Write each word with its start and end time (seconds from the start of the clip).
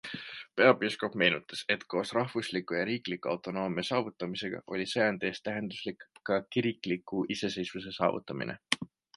Peapiiskop 0.59 1.17
meenutas, 1.21 1.59
et 1.75 1.83
koos 1.93 2.13
rahvusliku 2.19 2.77
ja 2.77 2.81
riikliku 2.89 3.31
autonoomia 3.33 3.85
saavutamisega 3.91 4.63
oli 4.77 4.89
sajandi 4.97 5.31
eest 5.31 5.47
tähenduslik 5.49 6.05
ka 6.31 6.43
kirikliku 6.57 7.23
iseseisvuse 7.37 7.95
saavutamine. 8.03 8.59